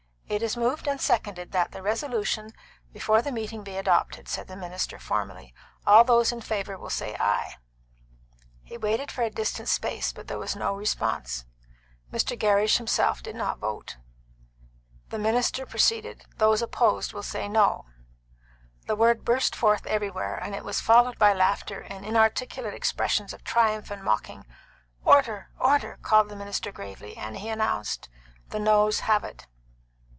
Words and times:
"It 0.33 0.41
is 0.41 0.55
moved 0.55 0.87
and 0.87 1.01
seconded 1.01 1.51
that 1.51 1.73
the 1.73 1.81
resolution 1.81 2.51
before 2.93 3.21
the 3.21 3.33
meeting 3.33 3.63
be 3.63 3.75
adopted," 3.75 4.29
said 4.29 4.47
the 4.47 4.55
minister 4.55 4.97
formally. 4.97 5.53
"All 5.85 6.05
those 6.05 6.31
in 6.31 6.39
favour 6.39 6.77
will 6.77 6.89
say 6.89 7.17
ay." 7.19 7.57
He 8.63 8.77
waited 8.77 9.11
for 9.11 9.23
a 9.23 9.29
distinct 9.29 9.69
space, 9.73 10.13
but 10.13 10.29
there 10.29 10.39
was 10.39 10.55
no 10.55 10.73
response; 10.73 11.43
Mr. 12.13 12.39
Gerrish 12.39 12.77
himself 12.77 13.21
did 13.21 13.35
not 13.35 13.59
vote. 13.59 13.97
The 15.09 15.19
minister 15.19 15.65
proceeded, 15.65 16.23
"Those 16.37 16.61
opposed 16.61 17.11
will 17.13 17.23
say 17.23 17.49
no." 17.49 17.87
The 18.87 18.95
word 18.95 19.25
burst 19.25 19.53
forth 19.53 19.85
everywhere, 19.85 20.35
and 20.37 20.55
it 20.55 20.63
was 20.63 20.79
followed 20.79 21.19
by 21.19 21.33
laughter 21.33 21.81
and 21.81 22.05
inarticulate 22.05 22.73
expressions 22.73 23.33
of 23.33 23.43
triumph 23.43 23.91
and 23.91 24.01
mocking. 24.01 24.45
"Order! 25.03 25.49
order!" 25.59 25.99
called 26.01 26.29
the 26.29 26.37
minister 26.37 26.71
gravely, 26.71 27.17
and 27.17 27.35
he 27.35 27.49
announced, 27.49 28.07
"The 28.47 28.59
noes 28.61 29.01
have 29.01 29.25
it." 29.25 29.45